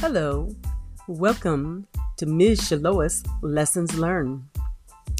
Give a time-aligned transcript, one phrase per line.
[0.00, 0.48] Hello,
[1.08, 2.62] welcome to Ms.
[2.62, 4.42] Shalois Lessons Learned.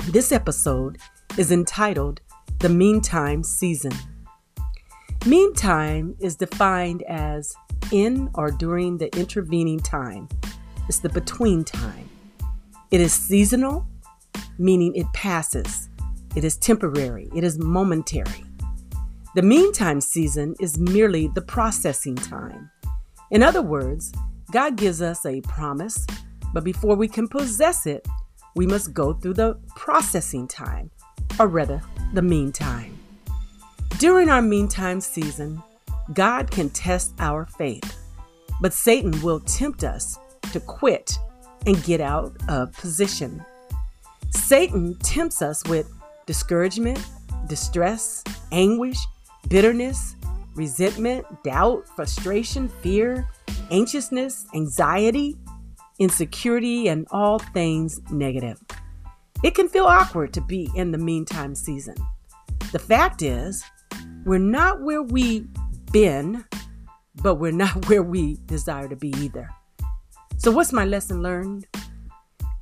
[0.09, 0.97] This episode
[1.37, 2.23] is entitled
[2.61, 3.93] The Meantime Season.
[5.27, 7.55] Meantime is defined as
[7.93, 10.27] in or during the intervening time,
[10.89, 12.09] it's the between time.
[12.91, 13.87] It is seasonal,
[14.57, 15.91] meaning it passes,
[16.35, 18.47] it is temporary, it is momentary.
[19.35, 22.71] The meantime season is merely the processing time.
[23.31, 24.11] In other words,
[24.51, 26.07] God gives us a promise,
[26.53, 28.07] but before we can possess it,
[28.57, 30.91] we must go through the processing time,
[31.39, 31.81] or rather,
[32.15, 32.99] the meantime.
[33.99, 35.63] During our meantime season,
[36.15, 37.99] God can test our faith,
[38.61, 40.19] but Satan will tempt us
[40.53, 41.17] to quit
[41.67, 43.45] and get out of position.
[44.31, 45.89] Satan tempts us with
[46.27, 46.99] discouragement,
[47.47, 48.99] distress, anguish,
[49.49, 50.17] bitterness,
[50.55, 53.29] resentment, doubt, frustration, fear,
[53.71, 55.37] anxiousness, anxiety,
[55.99, 58.61] insecurity, and all things negative.
[59.43, 61.95] It can feel awkward to be in the meantime season.
[62.73, 63.65] The fact is,
[64.25, 65.49] we're not where we've
[65.93, 66.45] been,
[67.23, 69.51] but we're not where we desire to be either.
[70.37, 71.67] So, what's my lesson learned?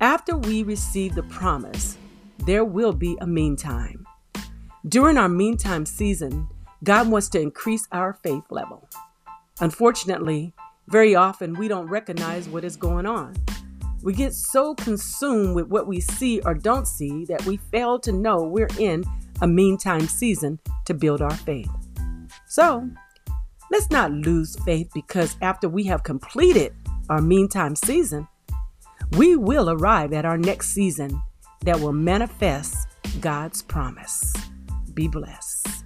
[0.01, 1.97] After we receive the promise,
[2.45, 4.05] there will be a meantime.
[4.87, 6.47] During our meantime season,
[6.83, 8.87] God wants to increase our faith level.
[9.59, 10.53] Unfortunately,
[10.89, 13.35] very often we don't recognize what is going on.
[14.01, 18.11] We get so consumed with what we see or don't see that we fail to
[18.11, 19.03] know we're in
[19.41, 21.69] a meantime season to build our faith.
[22.47, 22.89] So,
[23.71, 26.73] let's not lose faith because after we have completed
[27.09, 28.27] our meantime season,
[29.11, 31.21] we will arrive at our next season
[31.65, 32.87] that will manifest
[33.19, 34.33] God's promise.
[34.93, 35.78] Be blessed.